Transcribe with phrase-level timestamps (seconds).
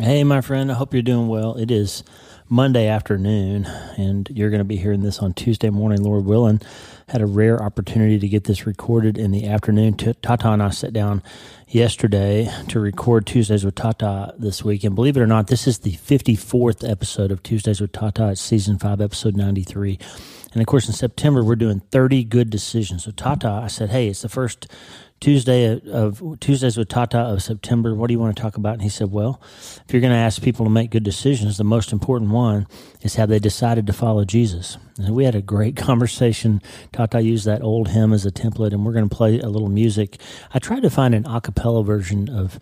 [0.00, 1.56] Hey, my friend, I hope you're doing well.
[1.56, 2.04] It is
[2.48, 3.64] Monday afternoon,
[3.96, 6.60] and you're going to be hearing this on Tuesday morning, Lord willing.
[7.08, 9.94] Had a rare opportunity to get this recorded in the afternoon.
[9.96, 11.20] Tata and I sat down
[11.66, 14.84] yesterday to record Tuesdays with Tata this week.
[14.84, 18.28] And believe it or not, this is the 54th episode of Tuesdays with Tata.
[18.28, 19.98] It's season five, episode 93.
[20.52, 23.02] And of course, in September, we're doing 30 good decisions.
[23.02, 24.68] So, Tata, I said, hey, it's the first
[25.20, 27.94] Tuesday of Tuesdays with Tata of September.
[27.94, 28.74] What do you want to talk about?
[28.74, 29.40] And he said, Well,
[29.84, 32.66] if you're going to ask people to make good decisions, the most important one
[33.02, 34.78] is have they decided to follow Jesus.
[34.96, 36.62] And we had a great conversation.
[36.92, 39.68] Tata used that old hymn as a template, and we're going to play a little
[39.68, 40.20] music.
[40.54, 42.58] I tried to find an a cappella version of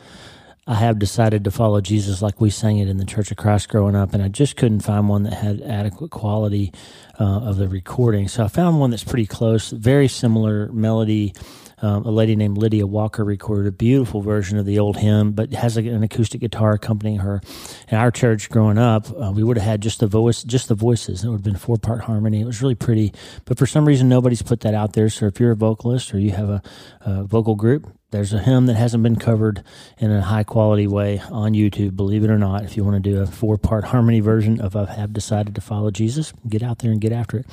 [0.68, 3.68] I have decided to follow Jesus like we sang it in the Church of Christ
[3.68, 6.72] growing up, and I just couldn't find one that had adequate quality
[7.20, 8.26] uh, of the recording.
[8.26, 11.34] So I found one that's pretty close, very similar melody
[11.82, 15.52] um, a lady named Lydia Walker recorded a beautiful version of the old hymn, but
[15.52, 17.40] has a, an acoustic guitar accompanying her.
[17.88, 20.74] In our church growing up, uh, we would have had just the voice, just the
[20.74, 21.24] voices.
[21.24, 22.40] It would have been four part harmony.
[22.40, 23.12] It was really pretty,
[23.44, 25.08] but for some reason, nobody's put that out there.
[25.08, 26.62] So if you're a vocalist or you have a,
[27.02, 29.64] a vocal group, there's a hymn that hasn't been covered
[29.98, 32.62] in a high quality way on YouTube, believe it or not.
[32.62, 35.60] If you want to do a four part harmony version of I Have Decided to
[35.60, 37.46] Follow Jesus, get out there and get after it.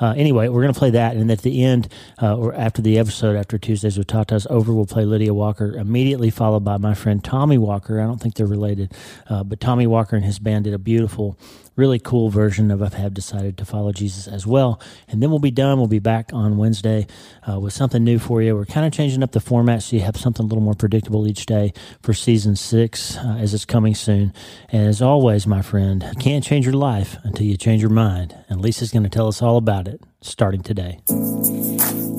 [0.00, 1.16] Uh, anyway, we're going to play that.
[1.16, 1.88] And at the end,
[2.22, 6.30] uh, or after the episode, after Tuesdays with Tata's over, we'll play Lydia Walker, immediately
[6.30, 8.00] followed by my friend Tommy Walker.
[8.00, 8.94] I don't think they're related,
[9.28, 11.36] uh, but Tommy Walker and his band did a beautiful
[11.78, 14.80] really cool version of I have decided to follow Jesus as well.
[15.06, 15.78] And then we'll be done.
[15.78, 17.06] We'll be back on Wednesday
[17.48, 18.56] uh, with something new for you.
[18.56, 21.26] We're kind of changing up the format so you have something a little more predictable
[21.28, 24.34] each day for season six uh, as it's coming soon.
[24.70, 28.36] And as always, my friend, can't change your life until you change your mind.
[28.48, 30.98] And Lisa's going to tell us all about it starting today.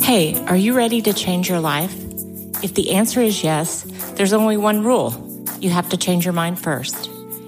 [0.01, 1.93] Hey, are you ready to change your life?
[2.63, 3.83] If the answer is yes,
[4.15, 5.25] there's only one rule
[5.59, 7.18] you have to change your mind first.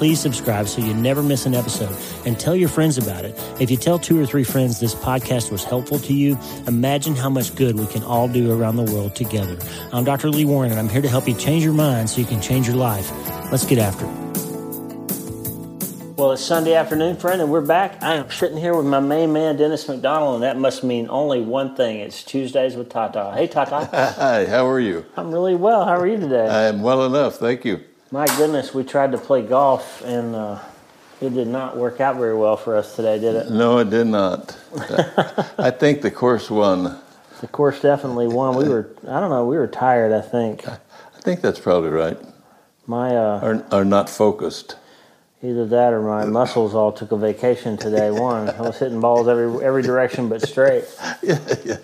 [0.00, 1.94] please subscribe so you never miss an episode
[2.24, 3.38] and tell your friends about it.
[3.60, 7.28] If you tell two or three friends this podcast was helpful to you, imagine how
[7.28, 9.58] much good we can all do around the world together.
[9.92, 10.30] I'm Dr.
[10.30, 12.66] Lee Warren and I'm here to help you change your mind so you can change
[12.66, 13.10] your life.
[13.52, 14.30] Let's get after it.
[16.16, 18.02] Well, it's Sunday afternoon, friend, and we're back.
[18.02, 21.42] I am sitting here with my main man, Dennis McDonald, and that must mean only
[21.42, 21.98] one thing.
[21.98, 23.32] It's Tuesdays with Tata.
[23.34, 23.86] Hey, Tata.
[24.18, 25.04] Hi, how are you?
[25.18, 25.84] I'm really well.
[25.84, 26.48] How are you today?
[26.48, 27.84] I am well enough, thank you.
[28.12, 30.58] My goodness, we tried to play golf and uh,
[31.20, 33.50] it did not work out very well for us today, did it?
[33.50, 34.58] No, it did not.
[35.58, 36.98] I think the course won.
[37.40, 38.56] The course definitely won.
[38.56, 40.12] We were, I don't know, we were tired.
[40.12, 40.66] I think.
[40.66, 40.78] I
[41.20, 42.18] think that's probably right.
[42.86, 44.76] My uh, are are not focused.
[45.42, 48.10] Either that or my muscles all took a vacation today.
[48.10, 50.84] One, I was hitting balls every every direction but straight.
[51.22, 51.76] yeah, yeah.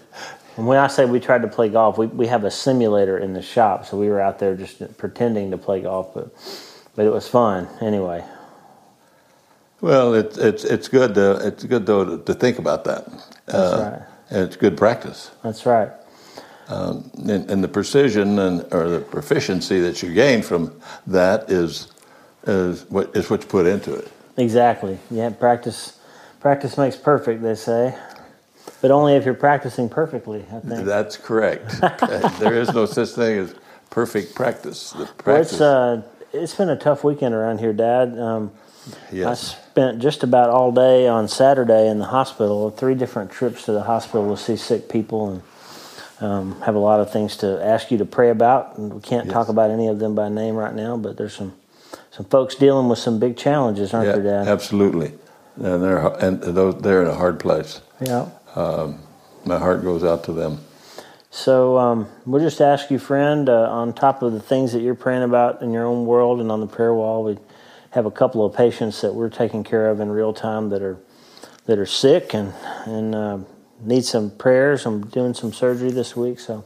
[0.57, 3.35] And when I say we tried to play golf, we, we have a simulator in
[3.35, 6.35] the shop, so we were out there just pretending to play golf, but
[6.95, 8.25] but it was fun anyway.
[9.81, 13.07] Well, it's it's it's good to it's good though to, to think about that.
[13.45, 14.09] That's uh, right.
[14.31, 15.31] And it's good practice.
[15.45, 15.91] That's right.
[16.69, 21.93] Um, and, and, the precision and or the proficiency that you gain from that is
[22.45, 24.11] is what is what you put into it.
[24.37, 24.99] Exactly.
[25.11, 26.01] Yeah, practice
[26.41, 27.43] practice makes perfect.
[27.43, 27.97] They say.
[28.87, 30.85] But only if you're practicing perfectly, I think.
[30.85, 31.81] That's correct.
[32.39, 33.53] there is no such thing as
[33.91, 34.93] perfect practice.
[35.19, 35.27] practice.
[35.27, 36.03] Well, it's, uh,
[36.33, 38.17] it's been a tough weekend around here, Dad.
[38.17, 38.53] Um,
[39.11, 39.27] yes.
[39.27, 43.73] I spent just about all day on Saturday in the hospital, three different trips to
[43.73, 45.43] the hospital to see sick people and
[46.21, 48.79] um, have a lot of things to ask you to pray about.
[48.79, 49.33] And we can't yes.
[49.33, 51.57] talk about any of them by name right now, but there's some
[52.13, 54.49] some folks dealing with some big challenges, aren't yeah, there, Dad?
[54.49, 55.13] Absolutely.
[55.57, 57.81] And they're and those they're in a hard place.
[58.01, 58.99] Yeah um,
[59.45, 60.59] my heart goes out to them.
[61.31, 64.95] So um, we'll just ask you, friend, uh, on top of the things that you're
[64.95, 67.37] praying about in your own world and on the prayer wall, we
[67.91, 70.99] have a couple of patients that we're taking care of in real time that are
[71.67, 72.55] that are sick and
[72.87, 73.39] and uh,
[73.81, 74.87] need some prayers.
[74.87, 76.65] I'm doing some surgery this week, so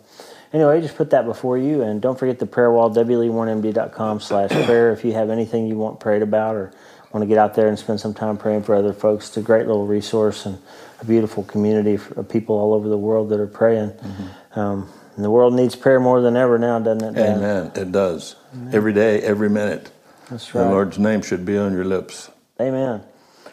[0.53, 4.93] anyway, just put that before you, and don't forget the prayer wall, wleewarrenmd.com slash prayer.
[4.93, 6.73] If you have anything you want prayed about or
[7.13, 9.43] want to get out there and spend some time praying for other folks, it's a
[9.43, 10.59] great little resource and
[11.01, 13.91] a beautiful community of people all over the world that are praying.
[13.91, 14.61] Mm-hmm.
[14.61, 17.15] Um, and the world needs prayer more than ever now, doesn't it?
[17.15, 17.37] Dad?
[17.37, 17.73] Amen.
[17.75, 18.37] It does.
[18.55, 18.75] Amen.
[18.75, 19.91] Every day, every minute.
[20.31, 20.65] That's right.
[20.65, 22.31] The Lord's name should be on your lips.
[22.61, 23.03] Amen.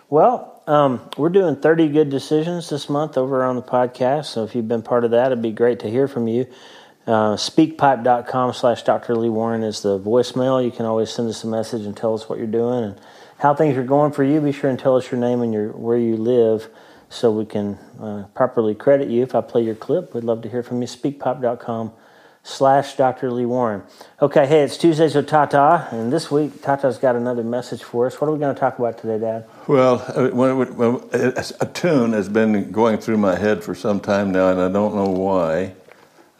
[0.09, 4.25] Well, um, we're doing 30 good decisions this month over on the podcast.
[4.25, 6.45] So if you've been part of that, it'd be great to hear from you.
[7.07, 9.15] Uh, speakpipe.com slash Dr.
[9.15, 10.63] Lee Warren is the voicemail.
[10.63, 12.99] You can always send us a message and tell us what you're doing and
[13.39, 14.41] how things are going for you.
[14.41, 16.67] Be sure and tell us your name and your where you live
[17.09, 19.23] so we can uh, properly credit you.
[19.23, 20.87] If I play your clip, we'd love to hear from you.
[20.87, 21.93] Speakpipe.com
[22.43, 23.29] slash Dr.
[23.31, 23.83] Lee Warren.
[24.21, 28.19] Okay, hey, it's Tuesdays with Tata, and this week Tata's got another message for us.
[28.19, 29.45] What are we going to talk about today, Dad?
[29.67, 34.61] Well, uh, a tune has been going through my head for some time now, and
[34.61, 35.73] I don't know why,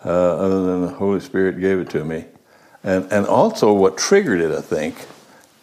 [0.06, 2.26] uh, other than the Holy Spirit gave it to me.
[2.84, 4.96] And, and also what triggered it, I think,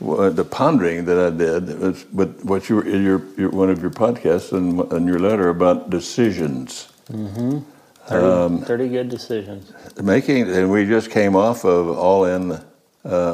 [0.00, 3.81] the pondering that I did was with what you were in your, your, one of
[3.81, 6.92] your podcasts and, and your letter about decisions.
[7.06, 7.60] Mm-hmm.
[8.06, 9.72] 30, um, 30, good decisions.
[10.02, 12.60] Making, and we just came off of All In uh,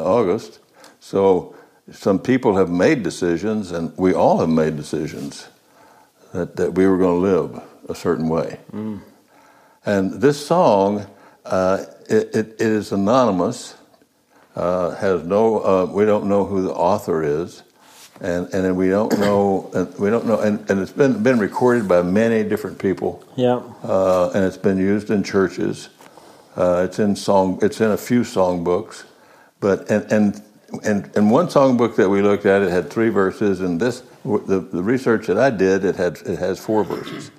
[0.04, 0.60] August.
[1.00, 1.56] So
[1.90, 5.48] some people have made decisions, and we all have made decisions
[6.32, 8.60] that, that we were going to live a certain way.
[8.72, 9.00] Mm.
[9.86, 11.06] And this song,
[11.44, 13.76] uh, it, it, it is anonymous,
[14.56, 17.62] uh, has no, uh, we don't know who the author is
[18.20, 21.88] and and we don't know and we don't know and, and it's been been recorded
[21.88, 23.24] by many different people.
[23.36, 23.62] Yeah.
[23.82, 25.88] Uh, and it's been used in churches.
[26.56, 27.58] Uh, it's in song.
[27.62, 29.04] It's in a few songbooks,
[29.60, 30.42] but and and
[30.84, 34.60] and and one songbook that we looked at it had three verses, and this the,
[34.60, 37.30] the research that I did it had it has four verses.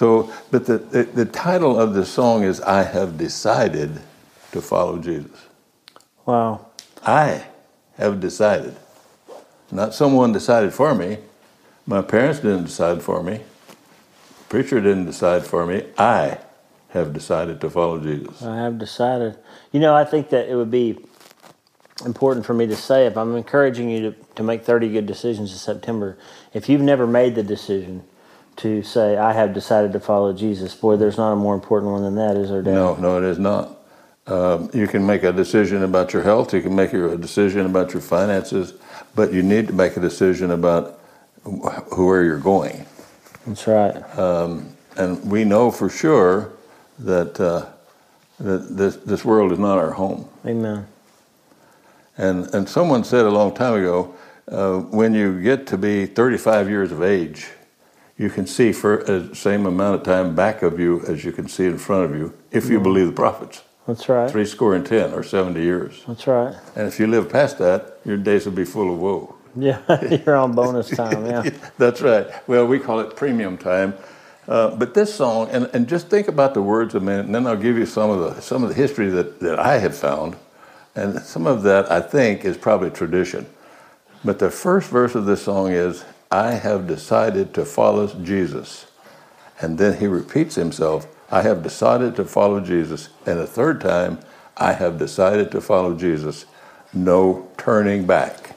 [0.00, 4.00] So, but the, the the title of the song is "I have decided
[4.52, 5.48] to follow Jesus."
[6.24, 6.68] Wow.
[7.04, 7.44] I
[7.98, 8.76] have decided.
[9.70, 11.18] Not someone decided for me.
[11.84, 13.40] My parents didn't decide for me.
[14.38, 15.84] The preacher didn't decide for me.
[15.98, 16.38] I
[16.96, 18.42] have decided to follow Jesus.
[18.42, 19.36] I have decided.
[19.70, 20.98] You know, I think that it would be
[22.06, 25.52] important for me to say if I'm encouraging you to, to make 30 good decisions
[25.52, 26.16] in September,
[26.54, 28.02] if you've never made the decision
[28.56, 32.02] to say, I have decided to follow Jesus, boy, there's not a more important one
[32.02, 32.74] than that, is there, Dad?
[32.74, 33.76] No, no, it is not.
[34.26, 37.92] Um, you can make a decision about your health, you can make a decision about
[37.92, 38.74] your finances,
[39.14, 41.00] but you need to make a decision about
[41.44, 42.86] where you're going.
[43.46, 44.18] That's right.
[44.18, 46.52] Um, and we know for sure
[46.98, 47.66] that, uh,
[48.38, 50.28] that this, this world is not our home.
[50.44, 50.86] Amen.
[52.18, 54.14] And, and someone said a long time ago
[54.48, 57.48] uh, when you get to be 35 years of age,
[58.20, 61.48] you can see for the same amount of time back of you as you can
[61.48, 62.82] see in front of you if you mm-hmm.
[62.82, 63.62] believe the prophets.
[63.86, 64.30] That's right.
[64.30, 66.04] Three score and ten or 70 years.
[66.06, 66.54] That's right.
[66.76, 69.36] And if you live past that, your days will be full of woe.
[69.56, 69.80] Yeah,
[70.24, 71.42] you're on bonus time, yeah.
[71.78, 72.28] That's right.
[72.46, 73.94] Well, we call it premium time.
[74.46, 77.48] Uh, but this song, and, and just think about the words a minute, and then
[77.48, 80.36] I'll give you some of the some of the history that, that I have found.
[80.94, 83.46] And some of that I think is probably tradition.
[84.24, 88.86] But the first verse of this song is, I have decided to follow Jesus.
[89.60, 93.08] And then he repeats himself, I have decided to follow Jesus.
[93.26, 94.20] And a third time,
[94.56, 96.46] I have decided to follow Jesus.
[96.92, 98.56] No turning back.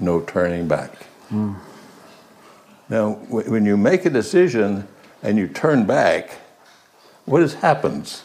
[0.00, 1.06] No turning back.
[1.30, 1.56] Mm.
[2.88, 4.86] Now, when you make a decision
[5.22, 6.38] and you turn back,
[7.24, 8.24] what happens?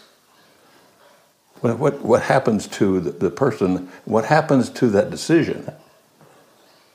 [1.61, 3.89] What, what, what happens to the, the person?
[4.05, 5.71] What happens to that decision?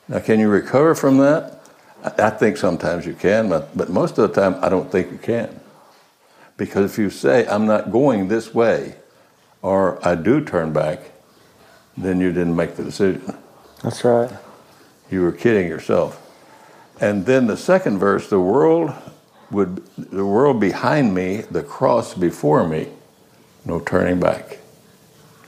[0.07, 1.64] Now, can you recover from that?
[2.03, 5.17] I, think sometimes you can, but, but most of the time, I don't think you
[5.17, 5.59] can.
[6.57, 8.95] Because if you say, I'm not going this way,
[9.61, 10.99] or I do turn back,
[11.97, 13.35] then you didn't make the decision.
[13.81, 14.31] That's right.
[15.09, 16.21] You were kidding yourself.
[16.99, 18.93] And then the second verse, the world
[19.51, 22.87] would the world behind me, the cross before me,
[23.65, 24.59] no turning back.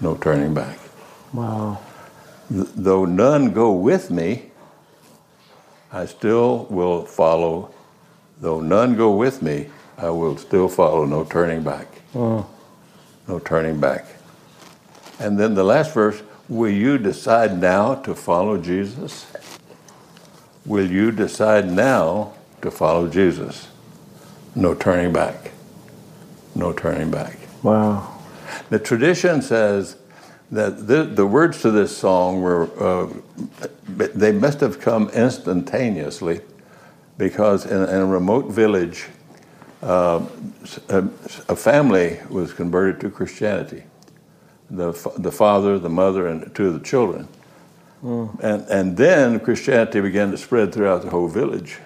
[0.01, 0.77] No turning back.
[1.34, 1.80] Wow.
[2.50, 4.47] Though none go with me,
[5.91, 7.74] I still will follow.
[8.39, 9.67] Though none go with me,
[9.98, 11.88] I will still follow, no turning back.
[12.13, 12.48] Oh.
[13.27, 14.06] No turning back.
[15.20, 19.27] And then the last verse Will you decide now to follow Jesus?
[20.65, 23.67] Will you decide now to follow Jesus?
[24.56, 25.51] No turning back.
[26.56, 27.38] No turning back.
[27.63, 28.17] Wow.
[28.70, 29.98] The tradition says
[30.51, 33.13] that the, the words to this song were, uh,
[33.88, 36.42] they must have come instantaneously
[37.18, 39.08] because in, in a remote village,
[39.82, 40.54] um,
[40.89, 41.00] a,
[41.50, 43.84] a family was converted to Christianity.
[44.70, 47.27] The, the father, the mother, and two of the children.
[48.42, 51.77] And, and then Christianity began to spread throughout the whole village.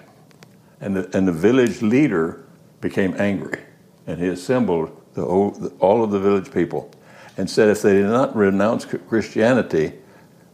[0.80, 2.44] And the, and the village leader
[2.80, 3.60] became angry.
[4.06, 6.90] And he assembled the, whole- the, all of the village people
[7.36, 9.92] and said if they did not renounce Christianity,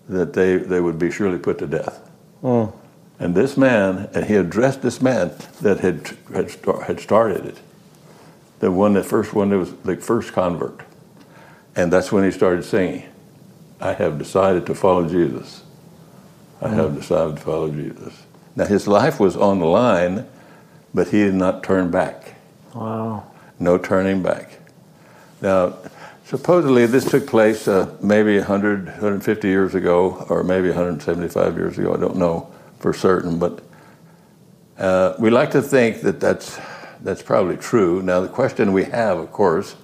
[0.09, 1.99] that they, they would be surely put to death.
[2.41, 2.67] Hmm.
[3.19, 6.51] And this man, and he addressed this man that had, had,
[6.87, 7.59] had started it,
[8.61, 10.83] the one that first one that was the first convert.
[11.75, 13.05] And that's when he started singing,
[13.81, 15.63] I have decided to follow Jesus.
[16.61, 16.99] I have hmm.
[16.99, 18.23] decided to follow Jesus.
[18.57, 20.27] Now his life was on the line,
[20.95, 22.35] but he did not turn back.
[22.75, 23.31] Wow.
[23.59, 24.59] No turning back.
[25.41, 25.77] Now,
[26.29, 31.95] supposedly this took place uh, maybe 100, 150 years ago, or maybe 175 years ago.
[31.95, 33.63] I don't know for certain, but
[34.77, 36.61] uh, we like to think that that's,
[37.01, 38.03] that's probably true.
[38.03, 39.75] Now, the question we have, of course,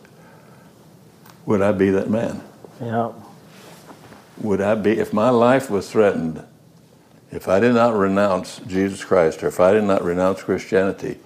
[1.46, 2.42] would I be that man?
[2.78, 3.12] Yeah.
[4.38, 6.44] Would I be, if my life was threatened,
[7.32, 11.18] if I did not renounce Jesus Christ, or if I did not renounce Christianity,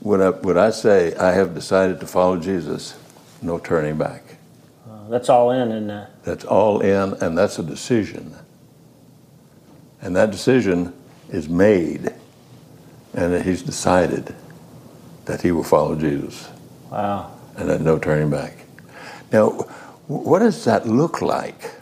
[0.00, 2.98] would I, would I say, I have decided to follow Jesus,
[3.40, 4.27] no turning back?
[5.08, 8.36] That's all in, and uh, That's all in, and that's a decision.
[10.00, 10.94] And that decision
[11.30, 12.12] is made,
[13.14, 14.34] and he's decided
[15.24, 16.48] that he will follow Jesus,
[16.90, 17.32] wow.
[17.56, 18.64] and that no turning back.
[19.32, 19.50] Now,
[20.06, 21.72] what does that look like?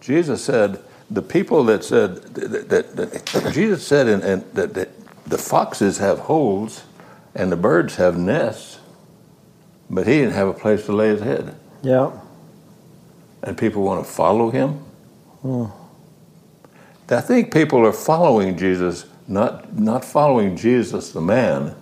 [0.00, 4.88] Jesus said, the people that said, that, that, that Jesus said in, in, that, that
[5.26, 6.84] the foxes have holes
[7.34, 8.77] and the birds have nests,
[9.90, 11.54] but he didn't have a place to lay his head.
[11.82, 12.10] Yeah.
[13.42, 14.70] and people want to follow him.
[15.42, 15.66] Hmm.
[17.10, 21.74] I think people are following Jesus, not not following Jesus the man,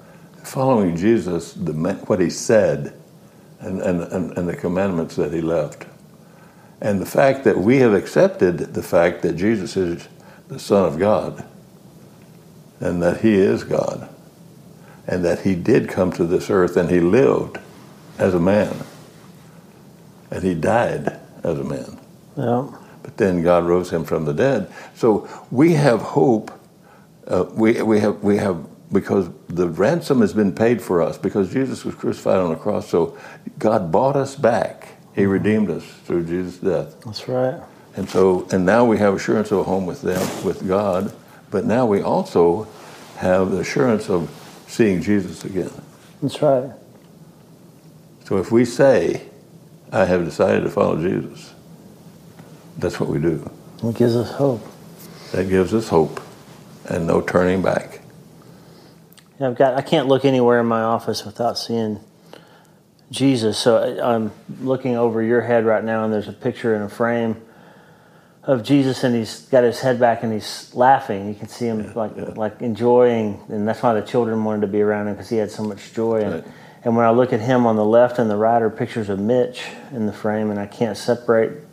[0.45, 2.95] following Jesus the man, what he said,
[3.61, 5.87] and, and, and, and the commandments that he left,
[6.81, 10.07] and the fact that we have accepted the fact that Jesus is
[10.49, 11.45] the Son of God,
[12.79, 14.09] and that he is God,
[15.09, 17.59] and that he did come to this earth and he lived
[18.19, 18.75] as a man,
[20.31, 21.99] and he died as a man.
[22.37, 22.71] Yeah.
[23.03, 24.71] But then God rose him from the dead.
[24.95, 26.51] So we have hope.
[27.27, 31.53] Uh, we, we, have, we have, because the ransom has been paid for us, because
[31.53, 32.89] Jesus was crucified on the cross.
[32.89, 33.17] So
[33.59, 34.89] God bought us back.
[35.15, 37.01] He redeemed us through Jesus' death.
[37.05, 37.61] That's right.
[37.97, 41.13] And so, and now we have assurance of a home with them, with God.
[41.51, 42.69] But now we also
[43.17, 44.31] have the assurance of
[44.69, 45.71] seeing Jesus again.
[46.21, 46.71] That's right.
[48.27, 49.23] So if we say,
[49.93, 51.55] I have decided to follow Jesus,
[52.77, 53.49] that's what we do.
[53.85, 54.67] It gives us hope.
[55.31, 56.21] That gives us hope
[56.87, 58.01] and no turning back.
[59.39, 59.77] Yeah, I've got.
[59.77, 62.01] I can't look anywhere in my office without seeing
[63.13, 63.59] Jesus.
[63.59, 66.89] So I- I'm looking over your head right now, and there's a picture in a
[66.89, 67.37] frame
[68.43, 71.29] of Jesus, and he's got his head back and he's laughing.
[71.29, 72.33] You can see him like yeah.
[72.35, 75.53] like enjoying, and that's why the children wanted to be around him because he had
[75.53, 76.23] so much joy.
[76.23, 76.45] And, Right.
[76.87, 79.19] And when I look at him on the left and the right are pictures of
[79.19, 81.65] Mitch in the frame, and I can't separate.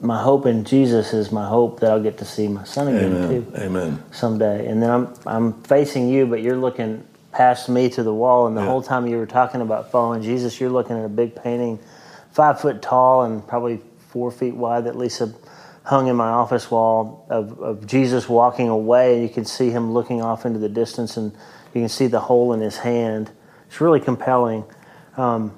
[0.00, 3.16] My hope in Jesus is my hope that I'll get to see my son again
[3.16, 3.28] Amen.
[3.28, 4.04] too Amen.
[4.12, 4.68] someday.
[4.68, 8.46] And then I'm I'm facing you, but you're looking past me to the wall.
[8.46, 8.68] And the Yeah.
[8.68, 11.80] whole time you were talking about following Jesus, you're looking at a big painting,
[12.30, 13.80] five foot tall and probably
[14.10, 15.32] four feet wide that Lisa
[15.82, 19.14] hung in my office wall of, of Jesus walking away.
[19.14, 21.32] And you can see him looking off into the distance, and
[21.74, 23.32] you can see the hole in his hand.
[23.68, 24.64] It's really compelling.
[25.16, 25.52] Um,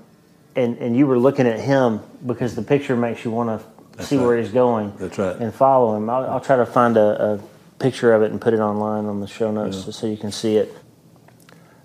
[0.56, 3.62] and and you were looking at him because the picture makes you want
[3.96, 4.26] to see right.
[4.26, 5.36] where he's going That's right.
[5.36, 6.10] and follow him.
[6.10, 7.40] I'll, I'll try to find a, a
[7.78, 10.32] picture of it and put it online on the show notes just so you can
[10.32, 10.74] see it.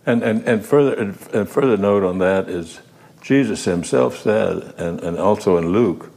[0.05, 2.79] And, and, and further and, and further note on that is
[3.21, 6.11] Jesus himself said, and, and also in Luke,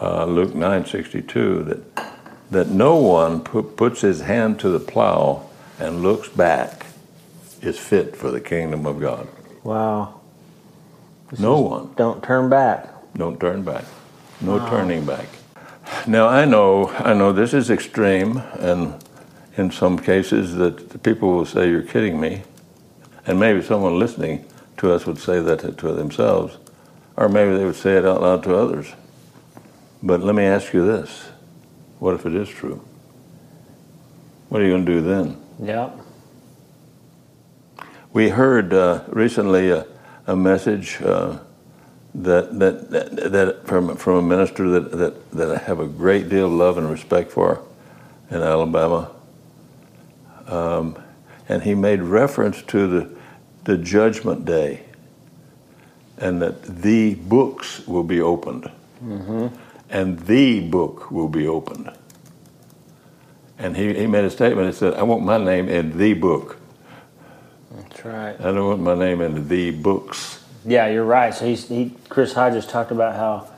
[0.00, 2.06] uh, Luke nine sixty two, that
[2.50, 6.86] that no one pu- puts his hand to the plow and looks back
[7.60, 9.28] is fit for the kingdom of God.
[9.64, 10.20] Wow.
[11.38, 11.92] No one.
[11.96, 12.88] Don't turn back.
[13.16, 13.84] Don't turn back.
[14.40, 15.26] No turning back.
[16.06, 18.94] Now I know I know this is extreme, and
[19.56, 22.42] in some cases that people will say you're kidding me,
[23.26, 24.44] and maybe someone listening
[24.78, 26.56] to us would say that to, to themselves,
[27.16, 28.92] or maybe they would say it out loud to others.
[30.02, 31.30] But let me ask you this:
[31.98, 32.80] What if it is true?
[34.48, 35.36] What are you going to do then?
[35.60, 35.90] Yeah.
[38.12, 39.86] We heard uh, recently a,
[40.26, 41.38] a message uh,
[42.14, 46.28] that, that, that, that from, from a minister that, that, that I have a great
[46.28, 47.62] deal of love and respect for
[48.30, 49.10] in Alabama.
[50.46, 50.96] Um,
[51.48, 53.16] and he made reference to the,
[53.64, 54.84] the judgment day
[56.16, 58.70] and that the books will be opened.
[59.90, 61.92] And the book will be opened.
[63.58, 64.66] And he, he made a statement.
[64.68, 66.57] He said, I want my name in the book.
[67.98, 68.46] That's right.
[68.46, 70.44] I don't want my name in the books.
[70.64, 71.34] Yeah, you're right.
[71.34, 73.52] So he's, he, Chris Hodges talked about how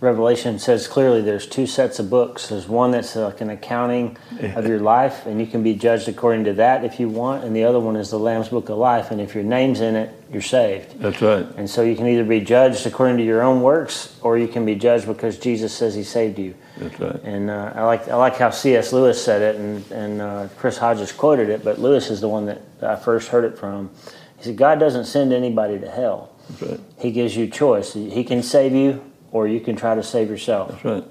[0.00, 2.48] Revelation says clearly there's two sets of books.
[2.48, 4.16] There's one that's like an accounting
[4.56, 7.44] of your life, and you can be judged according to that if you want.
[7.44, 9.96] And the other one is the Lamb's Book of Life, and if your name's in
[9.96, 10.98] it, you're saved.
[11.00, 11.46] That's right.
[11.56, 14.64] And so you can either be judged according to your own works, or you can
[14.64, 16.54] be judged because Jesus says He saved you.
[16.78, 17.22] That's right.
[17.22, 18.94] And uh, I like I like how C.S.
[18.94, 22.46] Lewis said it, and and uh, Chris Hodges quoted it, but Lewis is the one
[22.46, 23.90] that I first heard it from.
[24.38, 26.32] He said, "God doesn't send anybody to hell.
[26.48, 26.80] That's right.
[26.98, 27.92] He gives you choice.
[27.92, 31.04] He can save you, or you can try to save yourself." That's right.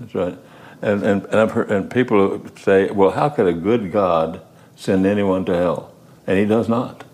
[0.00, 0.38] That's right.
[0.80, 4.40] And, and, and I've heard, and people say, well, how could a good God
[4.76, 5.92] send anyone to hell?
[6.26, 7.04] And he does not.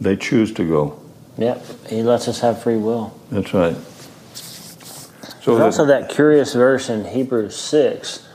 [0.00, 0.98] They choose to go.
[1.36, 3.18] Yep, He lets us have free will.
[3.30, 3.76] That's right.
[4.34, 8.26] So There's also that curious verse in Hebrews 6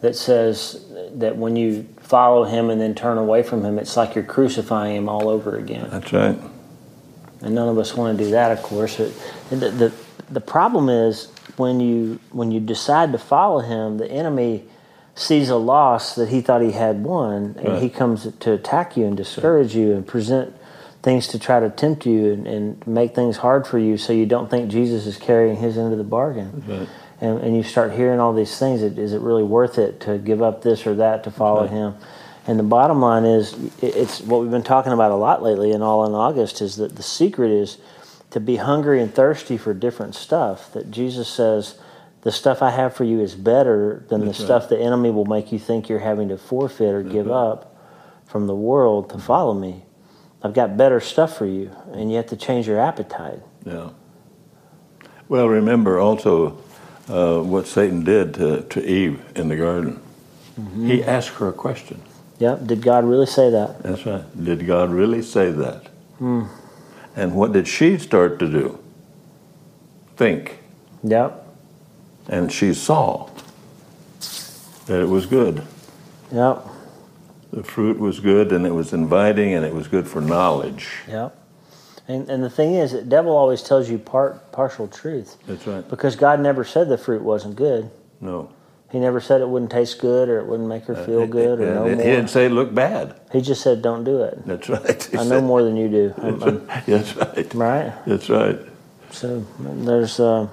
[0.00, 0.84] that says
[1.14, 4.96] that when you follow him and then turn away from him, it's like you're crucifying
[4.96, 5.88] him all over again.
[5.90, 6.38] that's right.
[7.42, 8.98] And none of us want to do that, of course.
[9.00, 9.14] It,
[9.50, 9.92] the, the,
[10.30, 14.64] the problem is when you, when you decide to follow him, the enemy
[15.14, 17.82] sees a loss that he thought he had won, and Right.
[17.82, 20.54] he comes to attack you and discourage you and present
[21.02, 24.26] things to try to tempt you and, and make things hard for you so you
[24.26, 26.88] don't think Jesus is carrying his end of the bargain Right.
[27.20, 28.82] and, and you start hearing all these things.
[28.82, 31.70] Is it really worth it to give up this or that to follow Right.
[31.70, 31.94] him?
[32.48, 35.82] And the bottom line is, it's what we've been talking about a lot lately, and
[35.82, 37.78] all in August, is that the secret is
[38.36, 40.70] to be hungry and thirsty for different stuff.
[40.74, 41.78] That Jesus says,
[42.20, 44.34] the stuff I have for you is better than the right.
[44.34, 47.32] stuff the enemy will make you think you're having to forfeit or give mm-hmm.
[47.32, 47.74] up
[48.26, 49.86] from the world to follow me.
[50.42, 53.40] I've got better stuff for you, and you have to change your appetite.
[53.64, 53.88] Yeah.
[55.28, 56.62] Well, remember also
[57.08, 59.98] uh, what Satan did to, to Eve in the garden.
[60.60, 60.88] Mm-hmm.
[60.88, 62.02] He asked her a question.
[62.38, 62.66] Yep.
[62.66, 63.82] Did God really say that?
[63.82, 64.44] That's right.
[64.44, 65.86] Did God really say that?
[66.18, 66.44] Hmm.
[67.16, 68.78] And what did she start to do?
[70.16, 70.58] Think.
[71.02, 71.44] Yep.
[72.28, 73.30] And she saw
[74.86, 75.62] that it was good.
[76.30, 76.66] Yep.
[77.52, 80.88] The fruit was good and it was inviting and it was good for knowledge.
[81.08, 81.36] Yep.
[82.08, 85.88] And and the thing is, the devil always tells you part partial truth That's right.
[85.88, 87.90] because God never said the fruit wasn't good.
[88.20, 88.50] No.
[88.92, 91.70] He never said it wouldn't taste good or it wouldn't make her feel good or
[91.70, 92.04] Uh, no he more.
[92.04, 93.14] didn't say it looked bad.
[93.32, 95.02] He just said, "Don't do it." That's right.
[95.02, 96.14] He I know said- more than you do.
[96.22, 97.54] I'm- I'm- That's right.
[97.54, 97.92] right.
[98.06, 98.58] That's right.
[99.10, 100.46] So there's uh,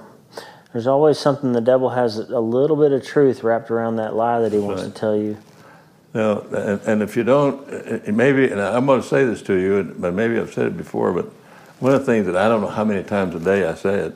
[0.73, 4.39] there's always something the devil has a little bit of truth wrapped around that lie
[4.39, 4.93] that he wants Right.
[4.93, 5.37] to tell you.
[6.15, 9.53] Now, and, and if you don't, uh, maybe, and I'm going to say this to
[9.55, 11.25] you, but maybe I've said it before, but
[11.79, 13.95] one of the things that I don't know how many times a day I say
[13.95, 14.15] it,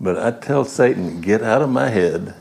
[0.00, 2.34] but I tell Satan, get out of my head,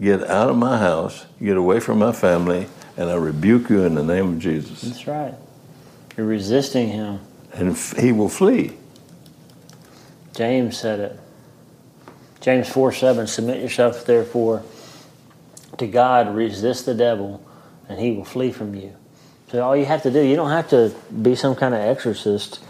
[0.00, 3.94] get out of my house, get away from my family, and I rebuke you in
[3.94, 4.82] the name of Jesus.
[4.82, 5.34] That's right.
[6.16, 7.20] You're resisting him.
[7.52, 8.76] And f- he will flee.
[10.34, 11.20] James said it.
[12.40, 14.62] James 4 7, submit yourself therefore
[15.78, 17.44] to God, resist the devil,
[17.88, 18.94] and he will flee from you.
[19.50, 22.60] So all you have to do, you don't have to be some kind of exorcist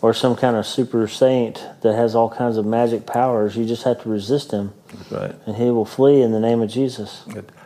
[0.00, 3.56] or some kind of super saint that has all kinds of magic powers.
[3.56, 5.34] You just have to resist him, That's right.
[5.46, 7.24] and he will flee in the name of Jesus.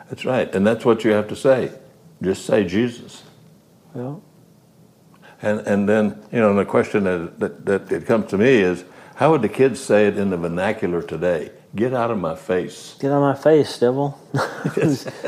[0.08, 0.52] That's right.
[0.54, 1.70] And that's what you have to say.
[2.22, 3.22] Just say Jesus.
[3.94, 4.22] Well,
[5.42, 8.84] And, and then, you know, the question that, that, that it comes to me is,
[9.16, 11.50] how would the kids say it in the vernacular today?
[11.74, 12.96] Get out of my face.
[13.00, 14.18] get on my face, devil.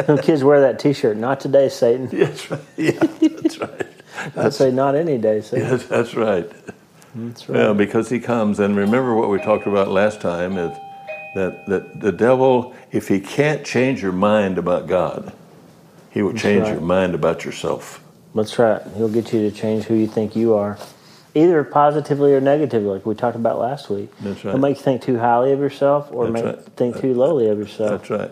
[0.07, 1.17] Some kids wear that T-shirt.
[1.17, 2.07] Not today, Satan.
[2.13, 2.61] That's right.
[2.77, 2.91] Yeah,
[3.21, 3.87] that's right.
[4.37, 5.69] I'd say not any day, Satan.
[5.69, 6.51] Yes, that's right.
[7.15, 7.57] That's right.
[7.57, 10.77] Well, because he comes, and remember what we talked about last time is
[11.35, 15.33] that, that the devil, if he can't change your mind about God,
[16.11, 16.73] he will change right.
[16.73, 18.03] your mind about yourself.
[18.35, 18.83] That's right.
[18.97, 20.79] He'll get you to change who you think you are,
[21.35, 24.11] either positively or negatively, like we talked about last week.
[24.21, 24.53] That's right.
[24.53, 26.57] He'll make you think too highly of yourself or That's make right.
[26.57, 27.91] you think too lowly of yourself.
[27.91, 28.31] That's right.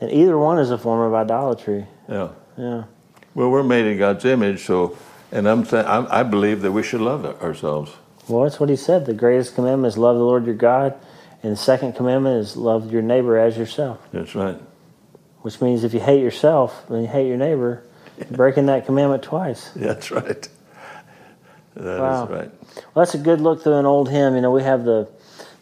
[0.00, 1.86] And either one is a form of idolatry.
[2.08, 2.30] Yeah.
[2.56, 2.84] Yeah.
[3.34, 4.96] Well, we're made in God's image, so,
[5.30, 7.92] and I'm saying, I believe that we should love ourselves.
[8.30, 9.06] Well, that's what he said.
[9.06, 10.94] The greatest commandment is love the Lord your God,
[11.42, 13.98] and the second commandment is love your neighbor as yourself.
[14.12, 14.58] That's right.
[15.42, 17.82] Which means if you hate yourself, then you hate your neighbor.
[18.18, 19.70] You're breaking that commandment twice.
[19.76, 20.48] That's right.
[21.74, 22.26] That is Wow.
[22.26, 22.50] right.
[22.94, 24.34] Well, that's a good look through an old hymn.
[24.34, 25.08] You know, we have the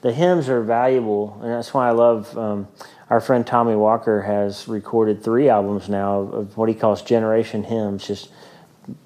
[0.01, 2.37] the hymns are valuable, and that's why I love.
[2.37, 2.69] Um,
[3.11, 7.65] our friend Tommy Walker has recorded three albums now of, of what he calls generation
[7.65, 8.31] hymns, just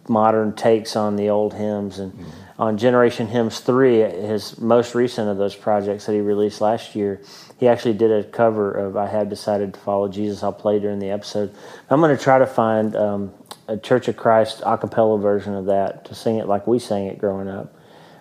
[0.09, 2.31] modern takes on the old hymns and mm-hmm.
[2.63, 7.21] On Generation Hymns three, his most recent of those projects that he released last year.
[7.59, 11.01] He actually did a cover of "I Have Decided to Follow Jesus." I'll play during
[11.01, 11.53] the episode.
[11.91, 13.33] I'm going to try to find um,
[13.67, 17.07] a Church of Christ a cappella version of that to sing it like we sang
[17.07, 17.75] it growing up.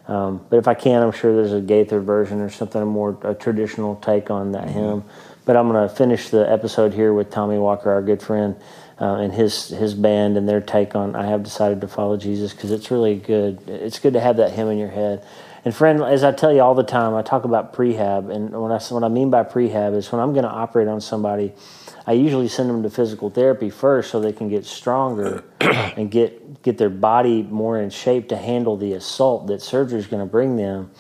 [0.08, 3.20] Um, but if I can, I'm sure there's a Gaither version or something, a more
[3.22, 4.80] a traditional take on that mm-hmm.
[4.80, 5.04] hymn.
[5.46, 8.56] But I'm going to finish the episode here with Tommy Walker, our good friend,
[9.02, 12.54] uh, and his his band and their take on "I Have Decided to Follow Jesus"
[12.54, 13.68] because it's really good.
[13.68, 15.26] It's good to have that hymn in your head.
[15.66, 18.72] And friend, as I tell you all the time, I talk about prehab, and when
[18.72, 21.54] I what I mean by prehab is when I'm going to operate on somebody
[22.06, 26.64] I usually send them to physical therapy first so they can get stronger and get
[26.64, 30.30] get their body more in shape to handle the assault that surgery is going to
[30.30, 30.92] bring them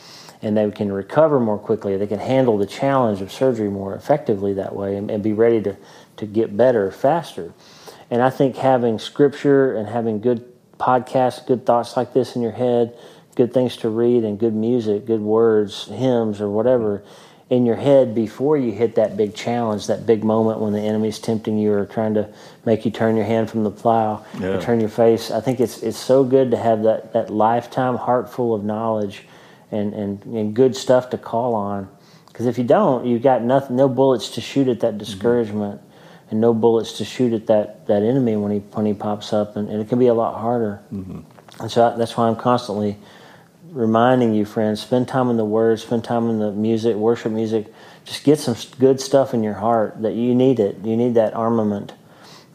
[0.41, 1.97] and they can recover more quickly.
[1.97, 5.61] They can handle the challenge of surgery more effectively that way and, and be ready
[5.63, 5.77] to,
[6.17, 7.53] to get better faster.
[8.11, 10.45] And I think having scripture and having good
[10.77, 12.95] podcasts, good thoughts like this in your head,
[13.35, 17.03] good things to read, and good music, good words, hymns, or whatever
[17.51, 21.19] in your head before you hit that big challenge, that big moment when the enemy's
[21.19, 22.33] tempting you or trying to
[22.65, 24.47] make you turn your hand from the plow yeah.
[24.47, 25.31] or turn your face.
[25.31, 29.23] I think it's it's so good to have that, that lifetime heart full of knowledge
[29.69, 31.89] and, and, and good stuff to call on.
[32.27, 35.90] Because if you don't, you've got nothing, no bullets to shoot at that discouragement, mm-hmm.
[36.31, 39.55] And no bullets to shoot at that, that enemy when he when he pops up,
[39.57, 40.81] and, and it can be a lot harder.
[40.91, 41.19] Mm-hmm.
[41.59, 42.97] And so that's why I'm constantly
[43.69, 47.67] reminding you, friends, spend time in the Word, spend time in the music, worship music.
[48.05, 50.77] Just get some good stuff in your heart that you need it.
[50.83, 51.93] You need that armament,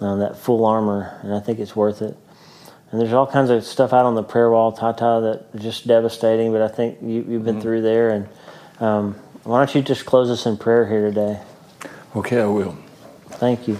[0.00, 2.16] uh, that full armor, and I think it's worth it.
[2.90, 5.20] And there's all kinds of stuff out on the prayer wall, Tata,
[5.52, 6.52] that just devastating.
[6.52, 7.60] But I think you, have been mm-hmm.
[7.60, 8.10] through there.
[8.10, 8.28] And
[8.80, 11.40] um, why don't you just close us in prayer here today?
[12.14, 12.76] Okay, I will.
[13.30, 13.78] Thank you.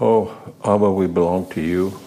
[0.00, 1.98] Oh, Abba, we belong to you.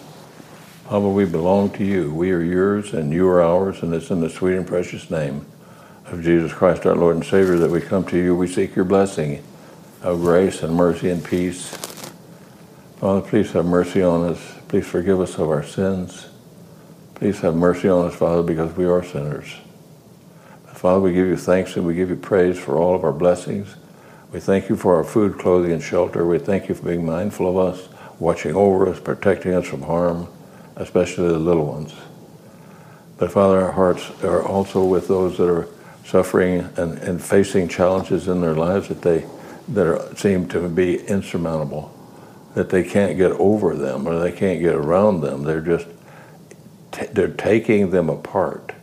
[0.87, 2.13] Abba, we belong to you.
[2.13, 5.45] We are yours and you are ours, and it's in the sweet and precious name
[6.07, 8.35] of Jesus Christ, our Lord and Savior, that we come to you.
[8.35, 9.43] We seek your blessing
[10.01, 11.69] of grace and mercy and peace.
[12.99, 14.39] Father, please have mercy on us.
[14.67, 16.27] Please forgive us of our sins.
[17.15, 19.57] Please have mercy on us, Father, because we are sinners.
[20.73, 23.75] Father, we give you thanks and we give you praise for all of our blessings.
[24.31, 26.25] We thank you for our food, clothing, and shelter.
[26.25, 27.89] We thank you for being mindful of us,
[28.19, 30.27] watching over us, protecting us from harm
[30.75, 31.93] especially the little ones.
[33.17, 35.67] But Father, our hearts are also with those that are
[36.05, 39.25] suffering and, and facing challenges in their lives that they
[39.69, 41.93] that are, seem to be insurmountable,
[42.55, 45.43] that they can't get over them or they can't get around them.
[45.43, 45.87] They're just
[46.91, 48.73] t- they're taking them apart.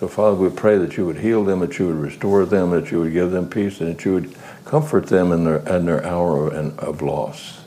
[0.00, 2.90] So Father, we pray that you would heal them, that you would restore them, that
[2.90, 6.04] you would give them peace, and that you would comfort them in their in their
[6.04, 7.60] hour of, of loss.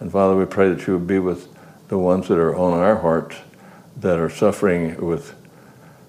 [0.00, 1.48] And Father, we pray that you would be with
[1.88, 3.36] the ones that are on our hearts
[3.96, 5.34] that are suffering with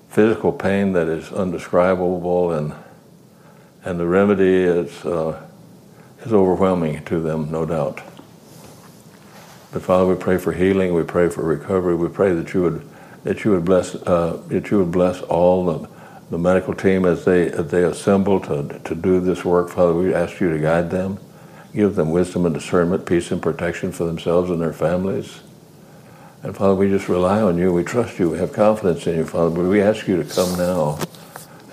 [0.10, 2.74] physical pain that is undescribable and
[3.86, 5.42] and the remedy is uh,
[6.26, 8.02] is overwhelming to them, no doubt.
[9.72, 10.94] But Father, we pray for healing.
[10.94, 11.96] We pray for recovery.
[11.96, 12.90] We pray that you would
[13.28, 15.90] that you would bless uh, that you would bless all the,
[16.32, 19.70] the medical team as they as they assemble to to do this work.
[19.70, 21.20] Father, we ask you to guide them,
[21.74, 25.42] give them wisdom and discernment, peace and protection for themselves and their families.
[26.42, 27.74] And Father, we just rely on you.
[27.74, 28.30] We trust you.
[28.30, 29.54] We have confidence in you, Father.
[29.54, 30.98] But we ask you to come now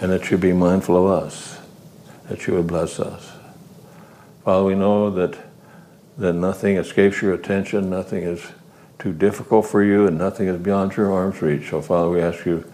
[0.00, 1.60] and that you be mindful of us,
[2.28, 3.30] that you would bless us.
[4.44, 5.38] Father, we know that,
[6.18, 8.44] that nothing escapes your attention, nothing is
[8.98, 11.70] too difficult for you, and nothing is beyond your arm's reach.
[11.70, 12.70] So, Father, we ask you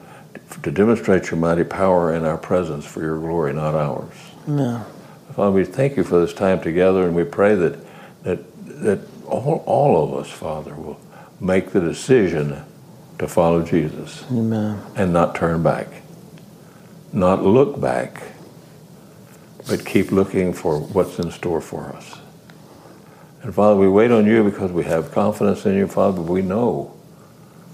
[0.63, 4.15] to demonstrate your mighty power in our presence for your glory, not ours.
[4.47, 4.85] No.
[5.35, 7.79] Father, we thank you for this time together, and we pray that,
[8.25, 8.39] that,
[8.83, 11.01] that all, all of us, Father, will
[11.41, 12.63] make the decision
[13.19, 14.81] to follow Jesus Amen.
[14.97, 15.89] and not turn back,
[17.13, 18.23] not look back,
[19.69, 22.19] but keep looking for what's in store for us.
[23.43, 26.21] And Father, we wait on you because we have confidence in you, Father.
[26.21, 26.95] We know,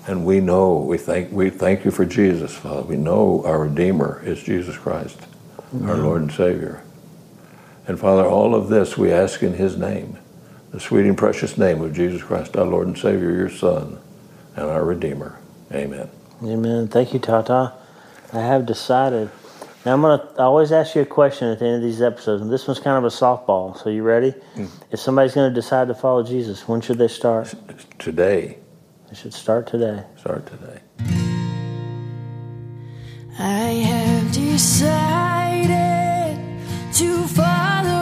[0.06, 0.76] and we know.
[0.78, 2.82] We thank we thank you for Jesus, Father.
[2.82, 5.18] We know our Redeemer is Jesus Christ,
[5.74, 5.88] Amen.
[5.90, 6.82] our Lord and Savior.
[7.88, 10.18] And Father, all of this we ask in His name
[10.70, 13.98] the sweet and precious name of Jesus Christ, our Lord and Savior, your Son,
[14.56, 15.38] and our Redeemer.
[15.72, 16.10] Amen.
[16.44, 16.88] Amen.
[16.88, 17.72] Thank you, Tata.
[18.32, 19.30] I have decided.
[19.86, 20.28] Now I'm gonna.
[20.36, 22.80] I always ask you a question at the end of these episodes, and this one's
[22.80, 23.80] kind of a softball.
[23.80, 24.34] So you ready?
[24.56, 24.68] Mm.
[24.90, 27.54] If somebody's going to decide to follow Jesus, when should they start?
[28.00, 28.58] Today.
[29.08, 30.02] They should start today.
[30.16, 30.80] Start today.
[33.38, 35.70] I have decided
[36.94, 37.95] to follow decided to follow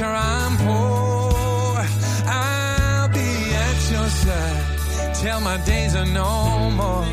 [0.00, 1.84] after I'm poor,
[2.26, 3.30] I'll be
[3.66, 7.04] at your side till my days are no more.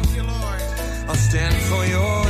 [1.09, 2.26] I'll stand for your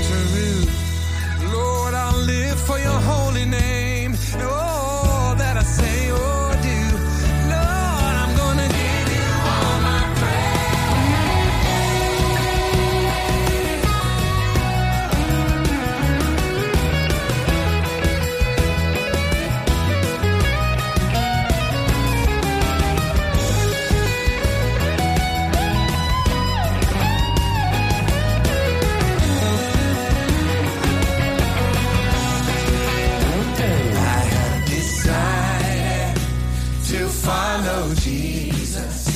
[37.07, 39.07] follow Jesus.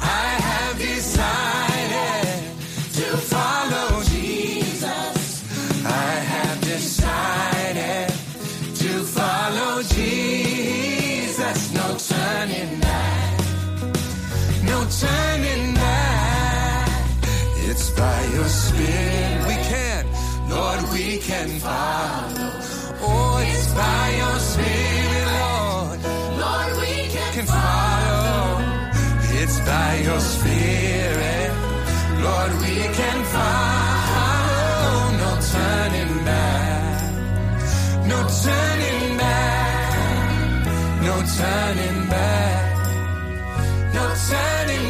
[0.00, 2.42] I have decided
[2.98, 5.44] to follow Jesus.
[5.84, 8.08] I have decided
[8.82, 11.72] to follow Jesus.
[11.74, 13.38] No turning back.
[14.64, 16.88] No turning back.
[17.68, 20.06] It's by your spirit we can,
[20.48, 22.50] Lord, we can follow.
[23.02, 24.99] Oh, it's by your spirit,
[27.40, 28.58] can follow.
[29.40, 31.50] It's by your spirit,
[32.24, 34.98] Lord, we can follow.
[35.22, 37.14] No turning back.
[38.06, 40.66] No turning back.
[41.06, 42.76] No turning back.
[43.94, 44.89] No turning back.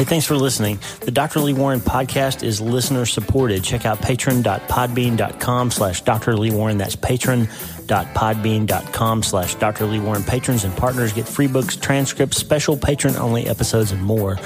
[0.00, 0.78] Hey, thanks for listening.
[1.02, 1.40] The Dr.
[1.40, 3.62] Lee Warren podcast is listener supported.
[3.62, 6.38] Check out patron.podbean.com slash Dr.
[6.38, 6.78] Lee Warren.
[6.78, 9.84] That's patron.podbean.com slash Dr.
[9.84, 10.22] Lee Warren.
[10.22, 14.38] Patrons and partners get free books, transcripts, special patron only episodes, and more.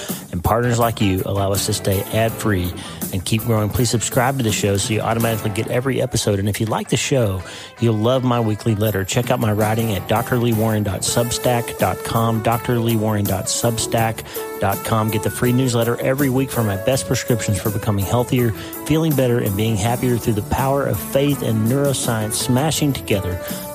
[0.44, 2.70] Partners like you allow us to stay ad free
[3.14, 3.70] and keep growing.
[3.70, 6.38] Please subscribe to the show so you automatically get every episode.
[6.38, 7.42] And if you like the show,
[7.80, 9.04] you'll love my weekly letter.
[9.04, 15.10] Check out my writing at drleewarren.substack.com, drleewarren.substack.com.
[15.10, 18.50] Get the free newsletter every week for my best prescriptions for becoming healthier,
[18.86, 23.40] feeling better, and being happier through the power of faith and neuroscience smashing together